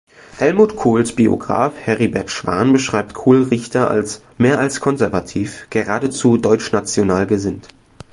Helmut 0.39 0.75
Kohls 0.77 1.13
Biograf 1.15 1.73
Heribert 1.77 2.31
Schwan 2.31 2.73
beschreibt 2.73 3.13
Kohl-Richter 3.13 3.91
als 3.91 4.23
„mehr 4.39 4.57
als 4.57 4.79
konservativ, 4.79 5.67
geradezu 5.69 6.37
deutschnational“ 6.37 7.27
gesinnt. 7.27 7.67